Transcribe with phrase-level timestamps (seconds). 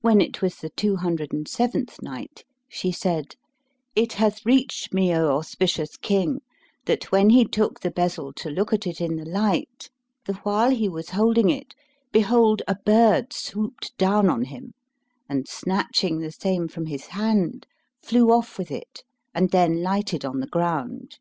[0.00, 3.34] When it was the Two Hundred and Seventh Night, She said,
[3.96, 6.42] It hath reached me, O auspicious King,
[6.84, 9.90] that when he took the bezel to look at it in the light,
[10.24, 11.74] the while he was holding it
[12.12, 14.72] behold, a bird swooped down on him
[15.28, 17.66] and, snatching the same from his hand,
[18.00, 19.02] flew off with it
[19.34, 21.18] and then lighted on the ground.